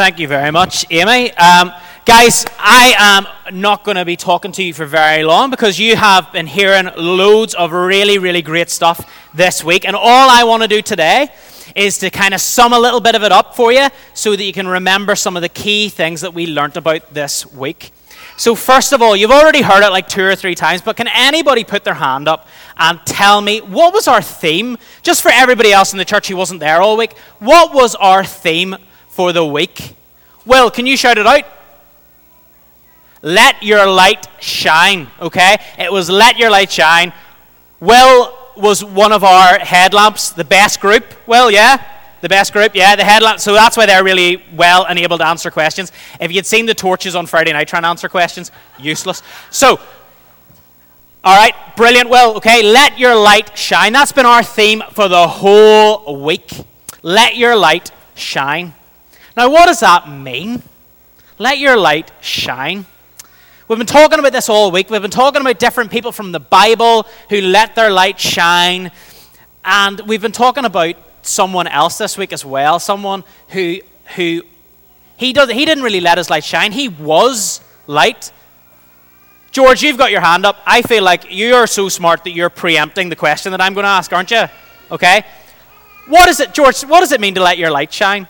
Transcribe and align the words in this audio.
Thank 0.00 0.18
you 0.18 0.28
very 0.28 0.50
much, 0.50 0.86
Amy. 0.90 1.30
Um, 1.34 1.72
guys, 2.06 2.46
I 2.58 2.94
am 2.96 3.54
not 3.54 3.84
going 3.84 3.98
to 3.98 4.06
be 4.06 4.16
talking 4.16 4.50
to 4.52 4.62
you 4.62 4.72
for 4.72 4.86
very 4.86 5.24
long 5.24 5.50
because 5.50 5.78
you 5.78 5.94
have 5.94 6.32
been 6.32 6.46
hearing 6.46 6.88
loads 6.96 7.52
of 7.52 7.72
really, 7.72 8.16
really 8.16 8.40
great 8.40 8.70
stuff 8.70 9.06
this 9.34 9.62
week. 9.62 9.86
And 9.86 9.94
all 9.94 10.30
I 10.30 10.42
want 10.44 10.62
to 10.62 10.68
do 10.68 10.80
today 10.80 11.28
is 11.76 11.98
to 11.98 12.08
kind 12.08 12.32
of 12.32 12.40
sum 12.40 12.72
a 12.72 12.78
little 12.78 13.00
bit 13.00 13.14
of 13.14 13.22
it 13.22 13.30
up 13.30 13.54
for 13.54 13.72
you 13.72 13.88
so 14.14 14.34
that 14.34 14.42
you 14.42 14.54
can 14.54 14.66
remember 14.66 15.14
some 15.14 15.36
of 15.36 15.42
the 15.42 15.50
key 15.50 15.90
things 15.90 16.22
that 16.22 16.32
we 16.32 16.46
learnt 16.46 16.78
about 16.78 17.12
this 17.12 17.44
week. 17.52 17.90
So, 18.38 18.54
first 18.54 18.94
of 18.94 19.02
all, 19.02 19.14
you've 19.14 19.30
already 19.30 19.60
heard 19.60 19.84
it 19.84 19.90
like 19.90 20.08
two 20.08 20.24
or 20.24 20.34
three 20.34 20.54
times, 20.54 20.80
but 20.80 20.96
can 20.96 21.08
anybody 21.08 21.62
put 21.62 21.84
their 21.84 21.92
hand 21.92 22.26
up 22.26 22.48
and 22.78 22.98
tell 23.04 23.42
me 23.42 23.60
what 23.60 23.92
was 23.92 24.08
our 24.08 24.22
theme? 24.22 24.78
Just 25.02 25.20
for 25.20 25.30
everybody 25.30 25.72
else 25.72 25.92
in 25.92 25.98
the 25.98 26.06
church 26.06 26.28
who 26.28 26.36
wasn't 26.36 26.60
there 26.60 26.80
all 26.80 26.96
week, 26.96 27.18
what 27.38 27.74
was 27.74 27.94
our 27.96 28.24
theme 28.24 28.78
for 29.20 29.34
the 29.34 29.44
week? 29.44 29.92
Well, 30.46 30.70
can 30.70 30.86
you 30.86 30.96
shout 30.96 31.18
it 31.18 31.26
out? 31.26 31.44
Let 33.20 33.62
your 33.62 33.86
light 33.86 34.26
shine, 34.40 35.08
okay? 35.20 35.58
It 35.78 35.92
was 35.92 36.08
let 36.08 36.38
your 36.38 36.48
light 36.48 36.72
shine. 36.72 37.12
Well 37.80 38.54
was 38.56 38.82
one 38.82 39.12
of 39.12 39.22
our 39.22 39.58
headlamps, 39.58 40.30
the 40.30 40.44
best 40.44 40.80
group. 40.80 41.04
Well, 41.26 41.50
yeah? 41.50 41.84
The 42.22 42.30
best 42.30 42.54
group, 42.54 42.74
yeah, 42.74 42.96
the 42.96 43.04
headlamp. 43.04 43.40
So 43.40 43.52
that's 43.52 43.76
why 43.76 43.84
they're 43.84 44.02
really 44.02 44.42
well 44.54 44.86
and 44.86 44.98
able 44.98 45.18
to 45.18 45.26
answer 45.26 45.50
questions. 45.50 45.92
If 46.18 46.32
you'd 46.32 46.46
seen 46.46 46.64
the 46.64 46.72
torches 46.72 47.14
on 47.14 47.26
Friday 47.26 47.52
night 47.52 47.68
trying 47.68 47.82
to 47.82 47.88
answer 47.88 48.08
questions, 48.08 48.50
useless. 48.78 49.22
So, 49.50 49.78
all 51.22 51.36
right, 51.36 51.54
brilliant. 51.76 52.08
Well, 52.08 52.38
okay, 52.38 52.62
let 52.62 52.98
your 52.98 53.14
light 53.14 53.54
shine. 53.54 53.92
That's 53.92 54.12
been 54.12 54.24
our 54.24 54.42
theme 54.42 54.82
for 54.92 55.08
the 55.08 55.28
whole 55.28 56.22
week. 56.24 56.50
Let 57.02 57.36
your 57.36 57.54
light 57.54 57.90
shine. 58.14 58.72
Now, 59.36 59.50
what 59.50 59.66
does 59.66 59.80
that 59.80 60.08
mean? 60.08 60.62
Let 61.38 61.58
your 61.58 61.76
light 61.76 62.10
shine. 62.20 62.86
We've 63.68 63.78
been 63.78 63.86
talking 63.86 64.18
about 64.18 64.32
this 64.32 64.48
all 64.48 64.72
week. 64.72 64.90
We've 64.90 65.00
been 65.00 65.10
talking 65.10 65.40
about 65.40 65.58
different 65.58 65.90
people 65.90 66.10
from 66.10 66.32
the 66.32 66.40
Bible 66.40 67.06
who 67.28 67.40
let 67.40 67.76
their 67.76 67.90
light 67.90 68.18
shine. 68.18 68.90
And 69.64 70.00
we've 70.00 70.20
been 70.20 70.32
talking 70.32 70.64
about 70.64 70.96
someone 71.22 71.68
else 71.68 71.96
this 71.96 72.18
week 72.18 72.32
as 72.32 72.44
well. 72.44 72.80
Someone 72.80 73.22
who, 73.50 73.78
who 74.16 74.42
he, 75.16 75.32
does, 75.32 75.50
he 75.50 75.64
didn't 75.64 75.84
really 75.84 76.00
let 76.00 76.18
his 76.18 76.30
light 76.30 76.44
shine. 76.44 76.72
He 76.72 76.88
was 76.88 77.60
light. 77.86 78.32
George, 79.52 79.82
you've 79.82 79.98
got 79.98 80.10
your 80.10 80.20
hand 80.20 80.44
up. 80.44 80.56
I 80.66 80.82
feel 80.82 81.04
like 81.04 81.30
you 81.30 81.54
are 81.54 81.66
so 81.66 81.88
smart 81.88 82.24
that 82.24 82.32
you're 82.32 82.50
preempting 82.50 83.08
the 83.08 83.16
question 83.16 83.52
that 83.52 83.60
I'm 83.60 83.74
going 83.74 83.84
to 83.84 83.90
ask, 83.90 84.12
aren't 84.12 84.30
you? 84.30 84.44
Okay? 84.90 85.24
What 86.08 86.28
is 86.28 86.40
it, 86.40 86.54
George, 86.54 86.82
what 86.82 87.00
does 87.00 87.12
it 87.12 87.20
mean 87.20 87.36
to 87.36 87.42
let 87.42 87.56
your 87.56 87.70
light 87.70 87.92
shine? 87.92 88.26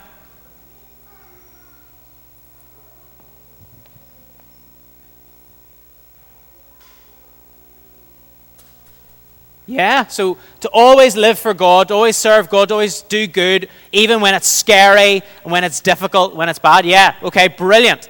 Yeah, 9.71 10.09
so 10.09 10.37
to 10.61 10.69
always 10.73 11.17
live 11.17 11.39
for 11.39 11.55
God, 11.55 11.93
always 11.93 12.17
serve 12.17 12.51
God, 12.51 12.73
always 12.73 13.03
do 13.03 13.29
good, 13.29 13.69
even 13.93 14.21
when 14.21 14.35
it's 14.35 14.49
scary, 14.49 15.23
and 15.45 15.53
when 15.53 15.63
it's 15.63 15.79
difficult, 15.79 16.35
when 16.35 16.49
it's 16.49 16.59
bad. 16.59 16.85
Yeah, 16.85 17.15
okay, 17.23 17.47
brilliant. 17.47 18.09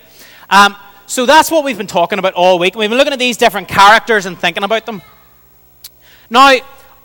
Um, 0.49 0.75
so 1.05 1.27
that's 1.27 1.51
what 1.51 1.63
we've 1.63 1.77
been 1.77 1.87
talking 1.87 2.19
about 2.19 2.33
all 2.33 2.59
week. 2.59 2.77
We've 2.77 2.89
been 2.89 2.97
looking 2.97 3.13
at 3.13 3.19
these 3.19 3.37
different 3.37 3.69
characters 3.69 4.25
and 4.25 4.39
thinking 4.39 4.65
about 4.65 4.87
them. 4.87 5.03
Now, 6.31 6.57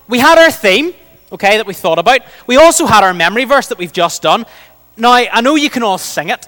we 0.07 0.19
had 0.19 0.37
our 0.37 0.51
theme, 0.51 0.93
okay, 1.33 1.57
that 1.57 1.65
we 1.65 1.73
thought 1.73 1.99
about. 1.99 2.21
We 2.47 2.55
also 2.55 2.85
had 2.85 3.03
our 3.03 3.13
memory 3.13 3.43
verse 3.43 3.67
that 3.67 3.77
we've 3.77 3.91
just 3.91 4.21
done. 4.21 4.45
Now, 4.95 5.11
I 5.11 5.41
know 5.41 5.55
you 5.55 5.69
can 5.69 5.83
all 5.83 5.97
sing 5.97 6.29
it, 6.29 6.47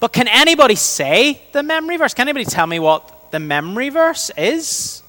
but 0.00 0.14
can 0.14 0.26
anybody 0.26 0.74
say 0.74 1.42
the 1.52 1.62
memory 1.62 1.98
verse? 1.98 2.14
Can 2.14 2.28
anybody 2.28 2.46
tell 2.46 2.66
me 2.66 2.78
what 2.78 3.30
the 3.30 3.40
memory 3.40 3.90
verse 3.90 4.30
is? 4.38 5.01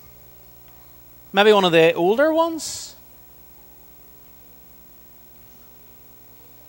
Maybe 1.36 1.52
one 1.52 1.66
of 1.66 1.72
the 1.72 1.94
older 1.94 2.32
ones? 2.32 2.96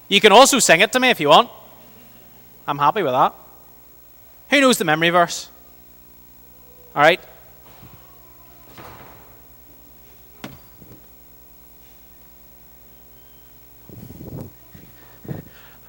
You 0.09 0.21
can 0.21 0.33
also 0.33 0.59
sing 0.59 0.81
it 0.81 0.91
to 0.93 1.01
me 1.01 1.11
if 1.11 1.21
you 1.21 1.29
want. 1.29 1.51
I'm 2.67 2.79
happy 2.79 3.03
with 3.03 3.13
that. 3.13 3.35
Who 4.49 4.61
knows 4.63 4.79
the 4.79 4.85
memory 4.87 5.11
verse? 5.11 5.51
All 6.97 7.03
right. 7.03 7.21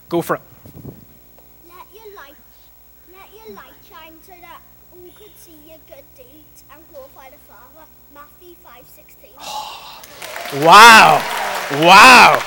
Go 0.09 0.21
for 0.21 0.35
it. 0.35 0.41
Let 1.67 1.85
your 1.93 2.15
light, 2.15 2.35
let 3.11 3.29
your 3.33 3.55
light 3.55 3.73
shine 3.89 4.13
so 4.21 4.33
that 4.41 4.61
all 4.91 5.09
could 5.17 5.35
see 5.37 5.55
your 5.67 5.79
good 5.87 6.03
deeds 6.15 6.63
and 6.71 6.83
glorify 6.91 7.29
the 7.29 7.37
Father. 7.37 7.85
Matthew 8.13 8.55
five 8.63 8.85
sixteen. 8.87 9.31
Wow. 10.63 11.21
Wow. 11.81 12.41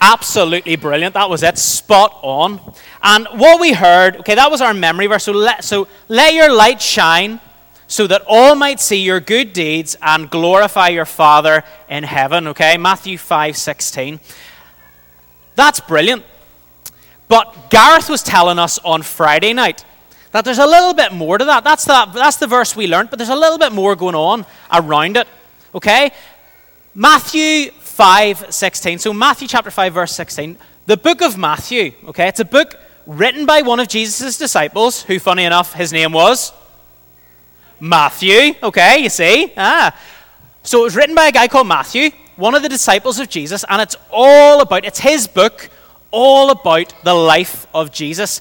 Absolutely 0.00 0.76
brilliant. 0.76 1.14
That 1.14 1.28
was 1.28 1.42
it. 1.42 1.58
Spot 1.58 2.18
on. 2.22 2.60
And 3.02 3.26
what 3.32 3.60
we 3.60 3.72
heard, 3.72 4.16
okay, 4.18 4.34
that 4.34 4.50
was 4.50 4.62
our 4.62 4.72
memory 4.72 5.06
verse. 5.06 5.24
So 5.24 5.32
let, 5.32 5.64
so 5.64 5.88
let 6.08 6.32
your 6.32 6.50
light 6.52 6.80
shine 6.80 7.40
so 7.86 8.06
that 8.06 8.22
all 8.26 8.54
might 8.54 8.80
see 8.80 9.02
your 9.02 9.20
good 9.20 9.52
deeds 9.52 9.96
and 10.00 10.30
glorify 10.30 10.88
your 10.88 11.04
Father 11.04 11.64
in 11.88 12.04
heaven. 12.04 12.46
Okay, 12.48 12.78
Matthew 12.78 13.18
5 13.18 13.56
16. 13.56 14.20
That's 15.56 15.80
brilliant. 15.80 16.24
But 17.28 17.70
Gareth 17.70 18.08
was 18.08 18.22
telling 18.22 18.58
us 18.58 18.78
on 18.78 19.02
Friday 19.02 19.52
night 19.52 19.84
that 20.32 20.44
there's 20.44 20.58
a 20.58 20.66
little 20.66 20.94
bit 20.94 21.12
more 21.12 21.38
to 21.38 21.44
that. 21.44 21.64
That's 21.64 21.84
the, 21.84 22.08
that's 22.14 22.36
the 22.36 22.46
verse 22.46 22.76
we 22.76 22.86
learned, 22.86 23.10
but 23.10 23.18
there's 23.18 23.30
a 23.30 23.36
little 23.36 23.58
bit 23.58 23.72
more 23.72 23.96
going 23.96 24.14
on 24.14 24.46
around 24.72 25.16
it. 25.16 25.26
Okay? 25.74 26.12
Matthew 26.94 27.70
5 27.70 28.46
16. 28.52 28.98
So, 28.98 29.12
Matthew 29.12 29.46
chapter 29.46 29.70
5, 29.70 29.92
verse 29.92 30.12
16. 30.14 30.56
The 30.86 30.96
book 30.96 31.20
of 31.20 31.36
Matthew, 31.36 31.92
okay, 32.06 32.28
it's 32.28 32.40
a 32.40 32.44
book 32.44 32.80
written 33.06 33.44
by 33.46 33.62
one 33.62 33.78
of 33.78 33.88
Jesus' 33.88 34.38
disciples, 34.38 35.02
who, 35.02 35.18
funny 35.18 35.44
enough, 35.44 35.74
his 35.74 35.92
name 35.92 36.12
was 36.12 36.52
Matthew. 37.78 38.54
Okay, 38.62 39.00
you 39.00 39.08
see? 39.08 39.52
Ah. 39.56 39.94
So, 40.62 40.80
it 40.80 40.84
was 40.84 40.96
written 40.96 41.14
by 41.14 41.26
a 41.26 41.32
guy 41.32 41.46
called 41.46 41.68
Matthew, 41.68 42.10
one 42.36 42.54
of 42.54 42.62
the 42.62 42.68
disciples 42.68 43.18
of 43.20 43.28
Jesus, 43.28 43.64
and 43.68 43.82
it's 43.82 43.96
all 44.10 44.62
about, 44.62 44.84
it's 44.84 45.00
his 45.00 45.28
book, 45.28 45.68
all 46.10 46.50
about 46.50 46.94
the 47.04 47.14
life 47.14 47.66
of 47.74 47.92
Jesus. 47.92 48.40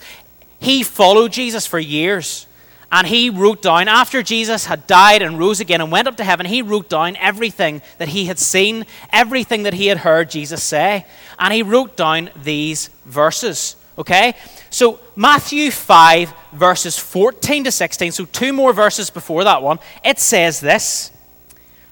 He 0.60 0.84
followed 0.84 1.32
Jesus 1.32 1.66
for 1.66 1.80
years. 1.80 2.46
And 2.92 3.06
he 3.06 3.30
wrote 3.30 3.62
down, 3.62 3.88
after 3.88 4.24
Jesus 4.24 4.66
had 4.66 4.88
died 4.88 5.22
and 5.22 5.38
rose 5.38 5.60
again 5.60 5.80
and 5.80 5.92
went 5.92 6.08
up 6.08 6.18
to 6.18 6.24
heaven, 6.24 6.48
he 6.48 6.64
wrote 6.64 6.90
down 6.90 7.16
everything 7.18 7.84
that 8.00 8.08
he 8.08 8.26
had 8.26 8.40
seen, 8.40 8.86
everything 9.12 9.64
that 9.64 9.76
he 9.76 9.88
had 9.88 10.00
heard 10.00 10.32
Jesus 10.32 10.64
say. 10.64 11.06
And 11.38 11.54
he 11.54 11.62
wrote 11.62 11.96
down 11.96 12.32
these 12.36 12.90
verses. 13.06 13.76
Okay? 13.96 14.34
So, 14.72 15.00
Matthew 15.16 15.70
5, 15.70 16.34
verses 16.54 16.98
14 16.98 17.66
to 17.66 17.72
16, 17.72 18.12
so 18.12 18.26
two 18.26 18.54
more 18.54 18.74
verses 18.74 19.12
before 19.12 19.44
that 19.44 19.62
one, 19.62 19.78
it 20.04 20.18
says 20.18 20.60
this 20.60 21.12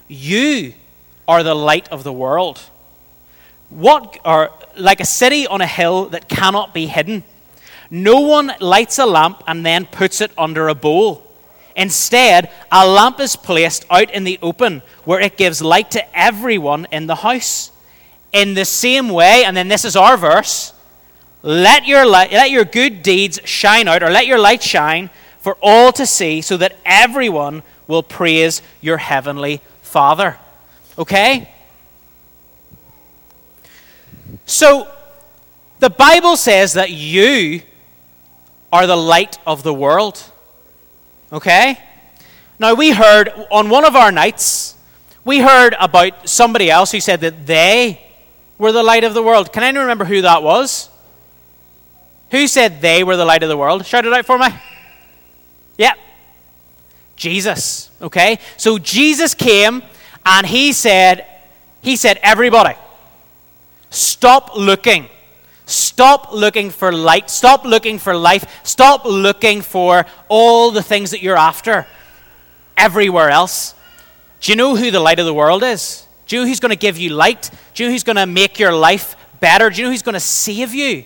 You 0.07 0.73
are 1.27 1.43
the 1.43 1.55
light 1.55 1.87
of 1.89 2.03
the 2.03 2.13
world. 2.13 2.59
What 3.69 4.17
are 4.25 4.51
like 4.77 4.99
a 4.99 5.05
city 5.05 5.47
on 5.47 5.61
a 5.61 5.67
hill 5.67 6.05
that 6.09 6.29
cannot 6.29 6.73
be 6.73 6.87
hidden. 6.87 7.23
No 7.89 8.19
one 8.19 8.51
lights 8.59 8.99
a 8.99 9.05
lamp 9.05 9.43
and 9.47 9.65
then 9.65 9.85
puts 9.85 10.21
it 10.21 10.31
under 10.37 10.67
a 10.67 10.75
bowl. 10.75 11.23
Instead, 11.75 12.49
a 12.71 12.87
lamp 12.87 13.19
is 13.19 13.35
placed 13.35 13.85
out 13.89 14.11
in 14.11 14.23
the 14.23 14.39
open 14.41 14.81
where 15.05 15.19
it 15.19 15.37
gives 15.37 15.61
light 15.61 15.91
to 15.91 16.17
everyone 16.17 16.87
in 16.91 17.07
the 17.07 17.15
house. 17.15 17.71
In 18.33 18.55
the 18.55 18.65
same 18.65 19.09
way, 19.09 19.43
and 19.45 19.55
then 19.55 19.67
this 19.67 19.85
is 19.85 19.95
our 19.95 20.17
verse 20.17 20.73
let 21.43 21.85
your, 21.85 22.05
light, 22.05 22.31
let 22.31 22.51
your 22.51 22.65
good 22.65 23.03
deeds 23.03 23.39
shine 23.45 23.87
out, 23.87 24.03
or 24.03 24.09
let 24.09 24.27
your 24.27 24.39
light 24.39 24.61
shine 24.61 25.09
for 25.39 25.57
all 25.61 25.93
to 25.93 26.05
see, 26.05 26.41
so 26.41 26.57
that 26.57 26.75
everyone 26.83 27.63
will 27.87 28.03
praise 28.03 28.61
your 28.81 28.97
heavenly 28.97 29.61
Father. 29.81 30.37
Okay? 30.97 31.49
So, 34.45 34.91
the 35.79 35.89
Bible 35.89 36.35
says 36.35 36.73
that 36.73 36.91
you 36.91 37.61
are 38.71 38.87
the 38.87 38.95
light 38.95 39.37
of 39.45 39.63
the 39.63 39.73
world. 39.73 40.23
Okay? 41.31 41.79
Now, 42.59 42.73
we 42.73 42.91
heard 42.91 43.29
on 43.51 43.69
one 43.69 43.85
of 43.85 43.95
our 43.95 44.11
nights, 44.11 44.75
we 45.23 45.39
heard 45.39 45.75
about 45.79 46.27
somebody 46.29 46.69
else 46.69 46.91
who 46.91 46.99
said 46.99 47.21
that 47.21 47.45
they 47.45 48.01
were 48.57 48.71
the 48.71 48.83
light 48.83 49.03
of 49.03 49.13
the 49.13 49.23
world. 49.23 49.53
Can 49.53 49.63
anyone 49.63 49.85
remember 49.85 50.05
who 50.05 50.21
that 50.21 50.43
was? 50.43 50.89
Who 52.31 52.47
said 52.47 52.81
they 52.81 53.03
were 53.03 53.15
the 53.15 53.25
light 53.25 53.43
of 53.43 53.49
the 53.49 53.57
world? 53.57 53.85
Shout 53.85 54.05
it 54.05 54.13
out 54.13 54.25
for 54.25 54.37
me. 54.37 54.47
Yeah. 55.77 55.93
Jesus. 57.15 57.91
Okay? 58.01 58.39
So 58.57 58.77
Jesus 58.79 59.33
came 59.33 59.83
and 60.25 60.45
he 60.45 60.73
said, 60.73 61.25
he 61.81 61.95
said, 61.95 62.19
everybody, 62.21 62.75
Stop 63.89 64.55
looking. 64.55 65.07
Stop 65.67 66.31
looking 66.31 66.71
for 66.71 66.91
light. 66.91 67.29
Stop 67.29 67.65
looking 67.65 67.99
for 67.99 68.15
life. 68.15 68.61
Stop 68.63 69.05
looking 69.05 69.61
for 69.61 70.05
all 70.29 70.71
the 70.71 70.81
things 70.81 71.11
that 71.11 71.21
you're 71.21 71.37
after 71.37 71.85
everywhere 72.77 73.29
else. 73.29 73.75
Do 74.39 74.51
you 74.51 74.55
know 74.55 74.75
who 74.75 74.91
the 74.91 74.99
light 74.99 75.19
of 75.19 75.25
the 75.25 75.33
world 75.33 75.63
is? 75.63 76.07
Do 76.25 76.35
you 76.35 76.41
know 76.41 76.47
who's 76.47 76.61
going 76.61 76.71
to 76.71 76.77
give 76.77 76.97
you 76.97 77.09
light? 77.09 77.51
Do 77.73 77.83
you 77.83 77.89
know 77.89 77.93
who's 77.93 78.03
going 78.03 78.15
to 78.15 78.25
make 78.25 78.59
your 78.59 78.73
life 78.73 79.15
better? 79.39 79.69
Do 79.69 79.77
you 79.77 79.83
know 79.83 79.91
who's 79.91 80.01
going 80.01 80.13
to 80.13 80.19
save 80.21 80.73
you? 80.73 81.03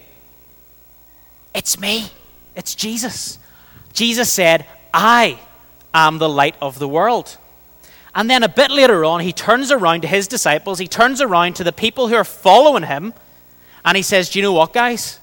It's 1.56 1.80
me. 1.80 2.12
It's 2.56 2.76
Jesus. 2.76 3.40
Jesus 3.94 4.32
said, 4.32 4.68
I 4.94 5.40
am 5.94 6.20
the 6.20 6.30
light 6.30 6.56
of 6.62 6.80
the 6.80 6.88
world. 6.88 7.38
And 8.14 8.30
then 8.30 8.44
a 8.44 8.50
bit 8.50 8.70
later 8.70 9.06
on, 9.06 9.22
he 9.22 9.34
turns 9.34 9.72
around 9.72 10.02
to 10.02 10.08
his 10.08 10.28
disciples, 10.28 10.80
he 10.80 10.88
turns 10.88 11.22
around 11.22 11.56
to 11.56 11.64
the 11.64 11.72
people 11.72 12.10
who 12.10 12.16
are 12.16 12.24
following 12.24 12.84
him, 12.84 13.14
and 13.84 13.98
he 13.98 14.04
says, 14.04 14.30
Do 14.30 14.40
you 14.40 14.44
know 14.44 14.54
what, 14.54 14.74
guys? 14.74 15.20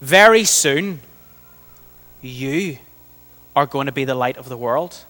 Very 0.00 0.44
soon, 0.44 1.00
you 2.22 2.78
are 3.56 3.66
going 3.66 3.86
to 3.86 3.92
be 3.92 4.04
the 4.04 4.14
light 4.14 4.36
of 4.36 4.48
the 4.48 4.56
world. 4.56 5.04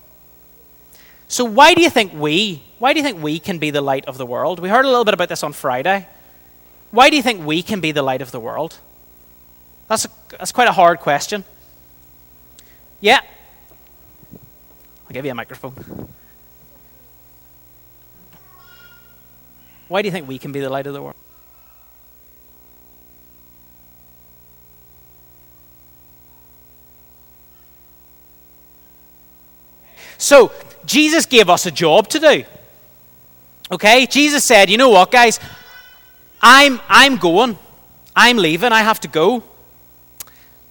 So 1.29 1.45
why 1.45 1.75
do 1.75 1.83
you 1.83 1.91
think 1.91 2.15
we, 2.15 2.63
why 2.79 2.95
do 2.95 3.01
you 3.01 3.05
think 3.05 3.23
we 3.23 3.39
can 3.39 3.59
be 3.59 3.71
the 3.71 3.83
light 3.83 4.07
of 4.07 4.17
the 4.17 4.25
world? 4.25 4.61
We 4.61 4.71
heard 4.71 4.87
a 4.87 4.89
little 4.89 5.05
bit 5.05 5.13
about 5.13 5.29
this 5.29 5.43
on 5.43 5.53
Friday. 5.53 6.09
Why 6.91 7.11
do 7.11 7.17
you 7.17 7.23
think 7.23 7.45
we 7.45 7.63
can 7.63 7.81
be 7.81 7.93
the 7.93 8.03
light 8.03 8.23
of 8.23 8.31
the 8.31 8.41
world? 8.41 8.79
That's, 9.89 10.07
a, 10.07 10.09
that's 10.31 10.53
quite 10.53 10.69
a 10.69 10.73
hard 10.73 11.01
question. 11.01 11.45
Yeah. 13.03 13.21
I'll 15.07 15.13
give 15.13 15.25
you 15.27 15.31
a 15.31 15.35
microphone. 15.35 16.09
Why 19.89 20.03
do 20.03 20.09
you 20.09 20.13
think 20.13 20.27
we 20.29 20.39
can 20.39 20.53
be 20.53 20.61
the 20.61 20.71
light 20.71 20.87
of 20.87 20.95
the 20.95 21.03
world? 21.03 21.17
So, 30.19 30.53
Jesus 30.85 31.27
gave 31.27 31.49
us 31.49 31.65
a 31.67 31.71
job 31.71 32.09
to 32.09 32.19
do. 32.19 32.45
Okay? 33.71 34.07
Jesus 34.07 34.45
said, 34.45 34.69
you 34.69 34.77
know 34.77 34.91
what, 34.91 35.11
guys? 35.11 35.41
I'm, 36.41 36.81
I'm 36.89 37.17
going. 37.17 37.59
I'm 38.15 38.37
leaving. 38.37 38.73
I 38.73 38.83
have 38.83 39.01
to 39.01 39.09
go. 39.09 39.43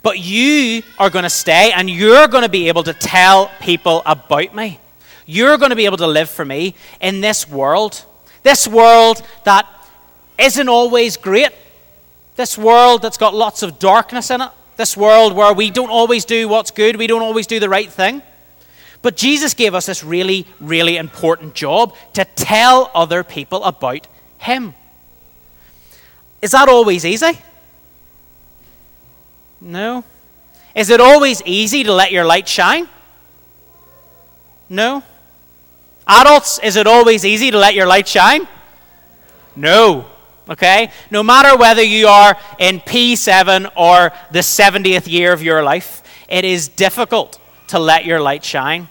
But 0.03 0.19
you 0.19 0.83
are 0.99 1.09
going 1.09 1.23
to 1.23 1.29
stay 1.29 1.71
and 1.71 1.89
you're 1.89 2.27
going 2.27 2.43
to 2.43 2.49
be 2.49 2.67
able 2.67 2.83
to 2.83 2.93
tell 2.93 3.51
people 3.59 4.01
about 4.05 4.55
me. 4.55 4.79
You're 5.25 5.57
going 5.57 5.71
to 5.71 5.75
be 5.75 5.85
able 5.85 5.97
to 5.97 6.07
live 6.07 6.29
for 6.29 6.45
me 6.45 6.75
in 7.01 7.21
this 7.21 7.49
world. 7.49 8.05
This 8.43 8.67
world 8.67 9.21
that 9.43 9.67
isn't 10.37 10.69
always 10.69 11.17
great. 11.17 11.49
This 12.37 12.57
world 12.57 13.01
that's 13.01 13.17
got 13.17 13.33
lots 13.33 13.63
of 13.63 13.79
darkness 13.79 14.31
in 14.31 14.41
it. 14.41 14.49
This 14.77 14.95
world 14.95 15.33
where 15.33 15.53
we 15.53 15.71
don't 15.71 15.89
always 15.89 16.23
do 16.23 16.47
what's 16.47 16.71
good, 16.71 16.95
we 16.95 17.07
don't 17.07 17.23
always 17.23 17.47
do 17.47 17.59
the 17.59 17.67
right 17.67 17.91
thing. 17.91 18.21
But 19.01 19.15
Jesus 19.15 19.53
gave 19.53 19.73
us 19.75 19.85
this 19.85 20.03
really, 20.03 20.45
really 20.59 20.97
important 20.97 21.53
job 21.53 21.95
to 22.13 22.25
tell 22.25 22.91
other 22.93 23.23
people 23.23 23.63
about 23.63 24.07
Him. 24.39 24.73
Is 26.41 26.51
that 26.51 26.69
always 26.69 27.05
easy? 27.05 27.39
No. 29.61 30.03
Is 30.75 30.89
it 30.89 31.01
always 31.01 31.41
easy 31.45 31.83
to 31.83 31.93
let 31.93 32.11
your 32.11 32.25
light 32.25 32.47
shine? 32.47 32.87
No. 34.69 35.03
Adults, 36.07 36.59
is 36.59 36.75
it 36.75 36.87
always 36.87 37.25
easy 37.25 37.51
to 37.51 37.57
let 37.57 37.73
your 37.73 37.87
light 37.87 38.07
shine? 38.07 38.47
No. 39.55 40.05
Okay? 40.49 40.91
No 41.11 41.23
matter 41.23 41.57
whether 41.57 41.81
you 41.81 42.07
are 42.07 42.37
in 42.59 42.79
P7 42.79 43.71
or 43.75 44.11
the 44.31 44.39
70th 44.39 45.07
year 45.07 45.33
of 45.33 45.41
your 45.41 45.63
life, 45.63 46.03
it 46.29 46.45
is 46.45 46.67
difficult 46.67 47.39
to 47.67 47.79
let 47.79 48.05
your 48.05 48.19
light 48.19 48.43
shine. 48.43 48.87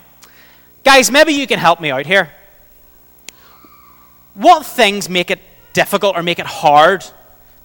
Guys, 0.85 1.11
maybe 1.11 1.33
you 1.33 1.47
can 1.47 1.59
help 1.59 1.81
me 1.81 1.91
out 1.91 2.07
here. 2.07 2.31
What 4.35 4.67
things 4.67 5.09
make 5.09 5.31
it 5.31 5.41
difficult 5.73 6.17
or 6.17 6.23
make 6.23 6.39
it 6.39 6.47
hard 6.47 7.05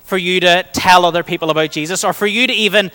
for 0.03 0.17
you 0.17 0.39
to 0.41 0.65
tell 0.73 1.05
other 1.05 1.23
people 1.23 1.49
about 1.49 1.71
Jesus 1.71 2.03
or 2.03 2.13
for 2.13 2.27
you 2.27 2.47
to 2.47 2.53
even 2.53 2.91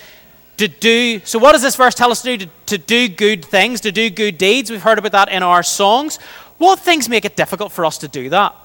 to 0.57 0.67
do 0.67 1.19
so 1.23 1.37
what 1.37 1.51
does 1.51 1.61
this 1.61 1.75
verse 1.75 1.93
tell 1.93 2.11
us 2.11 2.23
to 2.23 2.37
do 2.37 2.45
to, 2.45 2.51
to 2.65 2.77
do 2.79 3.07
good 3.07 3.45
things 3.45 3.81
to 3.81 3.91
do 3.91 4.09
good 4.09 4.39
deeds 4.39 4.71
we've 4.71 4.81
heard 4.81 4.97
about 4.97 5.11
that 5.11 5.29
in 5.29 5.43
our 5.43 5.61
songs 5.61 6.17
what 6.57 6.79
things 6.79 7.07
make 7.07 7.25
it 7.25 7.35
difficult 7.35 7.71
for 7.71 7.85
us 7.85 7.99
to 7.99 8.07
do 8.07 8.29
that? 8.29 8.55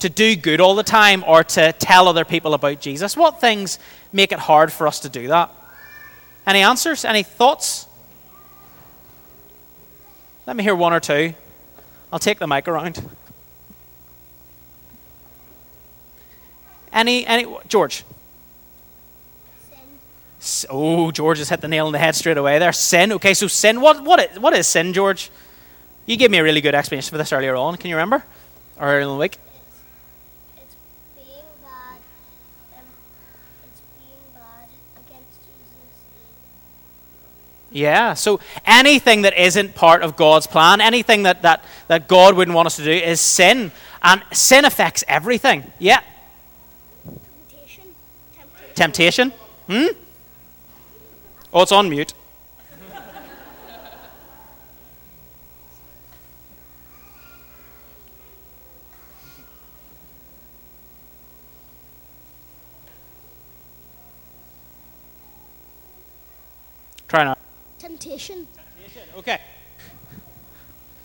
To 0.00 0.08
do 0.08 0.36
good 0.36 0.60
all 0.60 0.74
the 0.74 0.82
time 0.82 1.24
or 1.26 1.44
to 1.44 1.72
tell 1.72 2.08
other 2.08 2.24
people 2.24 2.54
about 2.54 2.80
Jesus? 2.80 3.16
What 3.16 3.40
things 3.40 3.78
make 4.12 4.32
it 4.32 4.38
hard 4.38 4.72
for 4.72 4.86
us 4.86 5.00
to 5.00 5.08
do 5.08 5.28
that? 5.28 5.52
Any 6.46 6.60
answers? 6.60 7.04
Any 7.04 7.22
thoughts? 7.22 7.86
Let 10.50 10.56
me 10.56 10.64
hear 10.64 10.74
one 10.74 10.92
or 10.92 10.98
two. 10.98 11.34
I'll 12.12 12.18
take 12.18 12.40
the 12.40 12.46
mic 12.48 12.66
around. 12.66 13.08
Any, 16.92 17.24
any, 17.24 17.46
George? 17.68 18.02
Sin. 20.40 20.66
Oh, 20.68 21.12
George 21.12 21.38
has 21.38 21.50
hit 21.50 21.60
the 21.60 21.68
nail 21.68 21.86
on 21.86 21.92
the 21.92 22.00
head 22.00 22.16
straight 22.16 22.36
away 22.36 22.58
there. 22.58 22.72
Sin. 22.72 23.12
Okay, 23.12 23.32
so 23.32 23.46
sin. 23.46 23.80
What, 23.80 24.02
what, 24.02 24.18
is, 24.18 24.40
what 24.40 24.52
is 24.52 24.66
sin, 24.66 24.92
George? 24.92 25.30
You 26.04 26.16
gave 26.16 26.32
me 26.32 26.38
a 26.38 26.42
really 26.42 26.60
good 26.60 26.74
explanation 26.74 27.12
for 27.12 27.18
this 27.18 27.32
earlier 27.32 27.54
on. 27.54 27.76
Can 27.76 27.88
you 27.88 27.94
remember? 27.94 28.24
Or 28.76 28.88
earlier 28.88 29.02
in 29.02 29.06
the 29.06 29.14
week? 29.14 29.38
It's, 30.56 30.64
it's 30.64 30.74
being 31.14 31.46
bad. 31.62 31.98
Um, 32.76 32.86
it's 33.68 33.80
being 34.00 34.18
bad 34.34 34.66
against 34.96 35.38
Jesus. 35.46 35.94
Yeah. 37.70 38.14
So 38.14 38.40
anything 38.64 39.22
that 39.22 39.38
isn't 39.38 39.74
part 39.74 40.02
of 40.02 40.16
God's 40.16 40.46
plan, 40.46 40.80
anything 40.80 41.22
that, 41.24 41.42
that, 41.42 41.64
that 41.88 42.08
God 42.08 42.36
wouldn't 42.36 42.54
want 42.54 42.66
us 42.66 42.76
to 42.76 42.84
do, 42.84 42.90
is 42.90 43.20
sin. 43.20 43.72
And 44.02 44.22
sin 44.32 44.64
affects 44.64 45.04
everything. 45.06 45.70
Yeah. 45.78 46.00
Temptation. 47.04 47.84
Temptation. 48.74 49.30
Temptation. 49.30 49.32
Hmm? 49.66 49.86
Oh, 51.52 51.62
it's 51.62 51.72
on 51.72 51.90
mute. 51.90 52.14
Try 67.08 67.24
not. 67.24 67.39
Temptation. 67.80 68.46
Temptation. 68.54 69.08
Okay. 69.16 69.38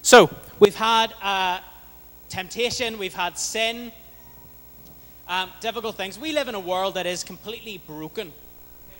So 0.01 0.29
we've 0.59 0.75
had 0.75 1.13
uh, 1.21 1.61
temptation, 2.27 2.97
we've 2.97 3.13
had 3.13 3.37
sin, 3.37 3.93
um, 5.29 5.51
difficult 5.61 5.95
things. 5.95 6.19
We 6.19 6.33
live 6.33 6.49
in 6.49 6.55
a 6.55 6.59
world 6.59 6.95
that 6.95 7.05
is 7.05 7.23
completely 7.23 7.77
broken. 7.77 8.33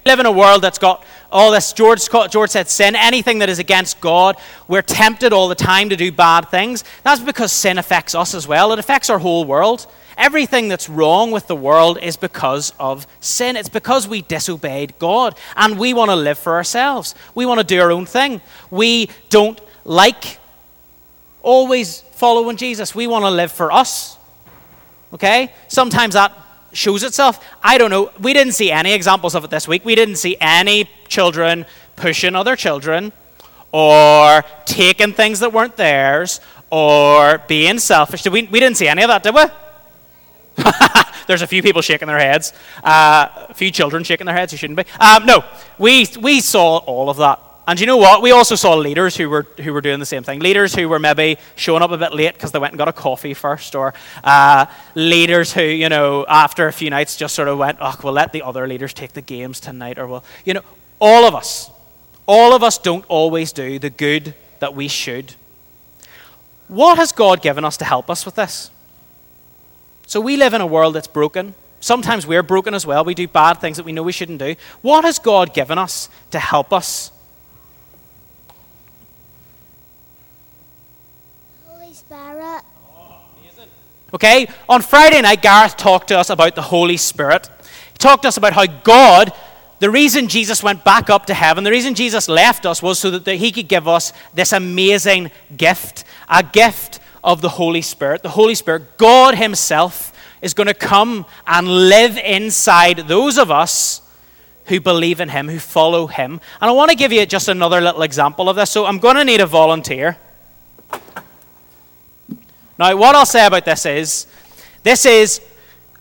We 0.06 0.12
live 0.12 0.20
in 0.20 0.28
a 0.28 0.32
world 0.32 0.62
that's 0.62 0.78
got 0.78 1.04
all 1.32 1.50
this. 1.50 1.74
George, 1.74 2.08
George 2.30 2.52
said 2.52 2.70
sin, 2.70 2.96
anything 2.96 3.40
that 3.40 3.50
is 3.50 3.58
against 3.58 4.00
God. 4.02 4.38
We're 4.68 4.84
tempted 4.84 5.34
all 5.34 5.48
the 5.48 5.56
time 5.56 5.90
to 5.90 5.96
do 5.96 6.12
bad 6.12 6.50
things. 6.50 6.84
That's 7.02 7.22
because 7.22 7.52
sin 7.52 7.80
affects 7.80 8.14
us 8.14 8.36
as 8.36 8.48
well. 8.48 8.72
It 8.72 8.78
affects 8.78 9.10
our 9.10 9.18
whole 9.18 9.46
world. 9.46 9.88
Everything 10.16 10.68
that's 10.68 10.88
wrong 10.88 11.32
with 11.32 11.48
the 11.48 11.56
world 11.56 11.98
is 12.04 12.18
because 12.18 12.72
of 12.80 13.08
sin. 13.20 13.56
It's 13.56 13.68
because 13.68 14.08
we 14.08 14.22
disobeyed 14.22 14.94
God 15.00 15.36
and 15.56 15.80
we 15.80 15.96
want 15.96 16.12
to 16.12 16.16
live 16.16 16.38
for 16.38 16.54
ourselves. 16.54 17.16
We 17.34 17.48
want 17.48 17.62
to 17.62 17.66
do 17.66 17.82
our 17.82 17.92
own 17.92 18.06
thing. 18.06 18.42
We 18.70 19.10
don't 19.30 19.60
like 19.86 20.38
always 21.42 22.02
following 22.12 22.58
Jesus. 22.58 22.94
We 22.94 23.08
want 23.08 23.26
to 23.26 23.32
live 23.32 23.52
for 23.52 23.72
us. 23.72 24.20
Okay? 25.14 25.52
Sometimes 25.68 26.14
that 26.14 26.45
shows 26.76 27.04
itself. 27.04 27.44
I 27.64 27.78
don't 27.78 27.90
know. 27.90 28.12
We 28.20 28.34
didn't 28.34 28.54
see 28.54 28.72
any 28.72 28.94
examples 28.94 29.36
of 29.36 29.44
it 29.44 29.50
this 29.50 29.68
week. 29.68 29.86
We 29.86 29.96
didn't 29.96 30.18
see 30.18 30.38
any 30.40 30.90
children 31.08 31.66
pushing 31.96 32.36
other 32.36 32.56
children 32.56 33.12
or 33.72 34.44
taking 34.66 35.14
things 35.14 35.40
that 35.40 35.52
weren't 35.52 35.76
theirs 35.78 36.40
or 36.70 37.40
being 37.48 37.80
selfish. 37.80 38.22
Did 38.22 38.34
we, 38.34 38.44
we 38.44 38.60
didn't 38.60 38.78
see 38.78 38.88
any 38.88 39.04
of 39.04 39.10
that, 39.10 39.24
did 39.24 39.36
we? 39.36 39.44
There's 41.28 41.42
a 41.42 41.48
few 41.48 41.62
people 41.62 41.82
shaking 41.82 42.08
their 42.08 42.20
heads, 42.20 42.54
uh, 42.84 43.48
a 43.50 43.54
few 43.54 43.72
children 43.72 44.04
shaking 44.04 44.26
their 44.26 44.36
heads 44.36 44.52
who 44.52 44.58
shouldn't 44.58 44.78
be. 44.78 44.86
Um, 45.00 45.26
no, 45.26 45.44
we, 45.78 46.08
we 46.22 46.40
saw 46.40 46.78
all 46.78 47.10
of 47.10 47.18
that. 47.18 47.40
And 47.68 47.80
you 47.80 47.88
know 47.88 47.98
what? 47.98 48.22
We 48.22 48.32
also 48.32 48.54
saw 48.56 48.76
leaders 48.76 49.18
who 49.18 49.28
were, 49.28 49.44
who 49.60 49.74
were 49.74 49.82
doing 49.82 50.00
the 50.00 50.06
same 50.06 50.22
thing. 50.22 50.40
Leaders 50.40 50.76
who 50.76 50.88
were 50.88 51.00
maybe 51.00 51.38
showing 51.56 51.82
up 51.82 51.90
a 51.90 51.98
bit 51.98 52.14
late 52.14 52.34
because 52.34 52.52
they 52.52 52.60
went 52.60 52.74
and 52.74 52.78
got 52.78 52.88
a 52.88 52.94
coffee 52.94 53.34
first, 53.34 53.74
or 53.74 53.94
uh, 54.24 54.68
leaders 54.94 55.52
who, 55.52 55.64
you 55.64 55.90
know, 55.90 56.26
after 56.28 56.68
a 56.68 56.74
few 56.74 56.92
nights 56.92 57.18
just 57.18 57.34
sort 57.34 57.48
of 57.48 57.58
went, 57.58 57.80
oh, 57.82 57.96
we'll 58.04 58.14
let 58.14 58.32
the 58.34 58.44
other 58.44 58.68
leaders 58.68 58.94
take 58.94 59.14
the 59.14 59.22
games 59.22 59.60
tonight, 59.60 59.98
or 59.98 60.06
we'll, 60.06 60.24
you 60.46 60.54
know, 60.54 60.62
all 61.00 61.26
of 61.26 61.34
us, 61.34 61.72
all 62.28 62.54
of 62.54 62.62
us 62.62 62.78
don't 62.78 63.04
always 63.08 63.52
do 63.52 63.80
the 63.80 63.90
good 63.90 64.36
that 64.60 64.76
we 64.76 64.88
should. 64.88 65.34
What 66.68 66.98
has 66.98 67.12
God 67.12 67.42
given 67.42 67.66
us 67.66 67.78
to 67.78 67.86
help 67.86 68.12
us 68.12 68.26
with 68.26 68.36
this? 68.36 68.70
So 70.06 70.22
we 70.22 70.38
live 70.38 70.54
in 70.54 70.62
a 70.62 70.68
world 70.68 70.94
that's 70.94 71.08
broken. 71.08 71.56
Sometimes 71.80 72.28
we're 72.28 72.44
broken 72.44 72.76
as 72.76 72.86
well. 72.86 73.04
We 73.04 73.16
do 73.16 73.28
bad 73.28 73.56
things 73.56 73.78
that 73.78 73.86
we 73.86 73.92
know 73.92 74.04
we 74.04 74.12
shouldn't 74.12 74.40
do. 74.40 74.56
What 74.82 75.04
has 75.04 75.18
God 75.18 75.54
given 75.54 75.80
us 75.80 76.10
to 76.30 76.40
help 76.40 76.72
us? 76.72 77.12
Okay? 84.16 84.48
On 84.70 84.82
Friday 84.82 85.22
night, 85.22 85.42
Gareth 85.42 85.76
talked 85.76 86.08
to 86.08 86.18
us 86.18 86.30
about 86.30 86.56
the 86.56 86.62
Holy 86.62 86.96
Spirit. 86.96 87.50
He 87.92 87.98
talked 87.98 88.22
to 88.22 88.30
us 88.30 88.38
about 88.38 88.54
how 88.54 88.66
God, 88.66 89.34
the 89.80 89.90
reason 89.90 90.30
Jesus 90.30 90.64
went 90.64 90.86
back 90.86 91.10
up 91.10 91.26
to 91.26 91.34
heaven, 91.34 91.66
the 91.66 91.72
reason 91.72 91.96
Jesus 91.96 92.30
left 92.30 92.66
us 92.66 92.82
was 92.82 92.98
so 92.98 93.12
that 93.12 93.36
he 93.36 93.52
could 93.52 93.68
give 93.68 93.90
us 93.90 94.14
this 94.34 94.54
amazing 94.54 95.32
gift 95.58 96.06
a 96.30 96.42
gift 96.42 97.00
of 97.24 97.42
the 97.42 97.50
Holy 97.50 97.82
Spirit. 97.82 98.24
The 98.24 98.30
Holy 98.30 98.56
Spirit, 98.56 98.98
God 98.98 99.36
Himself, 99.36 100.14
is 100.42 100.54
going 100.54 100.68
to 100.68 100.74
come 100.74 101.26
and 101.46 101.68
live 101.68 102.18
inside 102.18 103.00
those 103.08 103.38
of 103.38 103.52
us 103.52 104.02
who 104.66 104.80
believe 104.80 105.20
in 105.20 105.30
Him, 105.30 105.50
who 105.50 105.60
follow 105.60 106.08
Him. 106.08 106.40
And 106.62 106.70
I 106.70 106.72
want 106.72 106.90
to 106.90 106.98
give 106.98 107.12
you 107.12 107.26
just 107.26 107.48
another 107.48 107.82
little 107.82 108.02
example 108.02 108.50
of 108.50 108.56
this. 108.56 108.72
So 108.72 108.86
I'm 108.86 109.00
going 109.00 109.18
to 109.18 109.26
need 109.26 109.42
a 109.42 109.46
volunteer. 109.46 110.18
Now, 112.78 112.96
what 112.98 113.16
I'll 113.16 113.26
say 113.26 113.46
about 113.46 113.66
this 113.66 113.86
is 113.86 114.28
this 114.84 115.06
is, 115.06 115.42